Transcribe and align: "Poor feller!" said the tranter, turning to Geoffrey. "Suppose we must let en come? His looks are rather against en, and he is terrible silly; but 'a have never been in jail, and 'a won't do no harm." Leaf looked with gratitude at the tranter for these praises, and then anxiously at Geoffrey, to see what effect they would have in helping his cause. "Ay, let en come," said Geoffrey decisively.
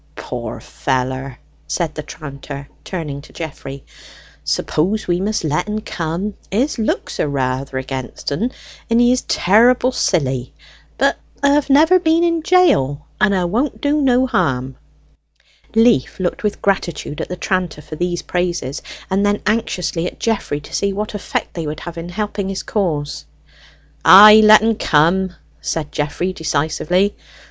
"Poor 0.15 0.59
feller!" 0.59 1.37
said 1.67 1.93
the 1.93 2.01
tranter, 2.01 2.67
turning 2.83 3.21
to 3.21 3.31
Geoffrey. 3.31 3.85
"Suppose 4.43 5.05
we 5.07 5.19
must 5.21 5.43
let 5.43 5.69
en 5.69 5.81
come? 5.81 6.33
His 6.49 6.79
looks 6.79 7.19
are 7.19 7.27
rather 7.27 7.77
against 7.77 8.31
en, 8.31 8.51
and 8.89 8.99
he 8.99 9.11
is 9.11 9.21
terrible 9.21 9.91
silly; 9.91 10.53
but 10.97 11.19
'a 11.43 11.49
have 11.53 11.69
never 11.69 11.99
been 11.99 12.23
in 12.23 12.41
jail, 12.41 13.05
and 13.19 13.35
'a 13.35 13.45
won't 13.45 13.79
do 13.79 14.01
no 14.01 14.25
harm." 14.25 14.75
Leaf 15.75 16.19
looked 16.19 16.41
with 16.43 16.63
gratitude 16.63 17.21
at 17.21 17.29
the 17.29 17.37
tranter 17.37 17.79
for 17.83 17.95
these 17.95 18.23
praises, 18.23 18.81
and 19.07 19.23
then 19.23 19.39
anxiously 19.45 20.07
at 20.07 20.19
Geoffrey, 20.19 20.59
to 20.61 20.73
see 20.73 20.91
what 20.91 21.13
effect 21.13 21.53
they 21.53 21.67
would 21.67 21.81
have 21.81 21.95
in 21.99 22.09
helping 22.09 22.49
his 22.49 22.63
cause. 22.63 23.25
"Ay, 24.03 24.41
let 24.43 24.63
en 24.63 24.73
come," 24.73 25.35
said 25.61 25.91
Geoffrey 25.91 26.33
decisively. 26.33 27.15